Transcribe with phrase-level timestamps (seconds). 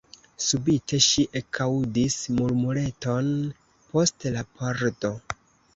[0.43, 3.33] Subite ŝi ekaŭdis murmureton
[3.93, 5.17] post la pordo.